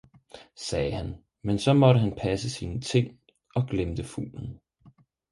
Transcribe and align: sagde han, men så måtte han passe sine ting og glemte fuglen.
sagde 0.55 0.91
han, 0.91 1.15
men 1.43 1.59
så 1.59 1.73
måtte 1.73 1.99
han 1.99 2.15
passe 2.21 2.49
sine 2.49 2.81
ting 2.81 3.19
og 3.55 3.67
glemte 3.67 4.03
fuglen. 4.03 4.59